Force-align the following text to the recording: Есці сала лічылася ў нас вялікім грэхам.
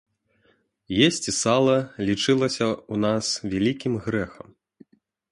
Есці 1.07 1.31
сала 1.43 1.75
лічылася 2.07 2.63
ў 2.93 2.95
нас 3.05 3.25
вялікім 3.51 3.93
грэхам. 4.07 4.47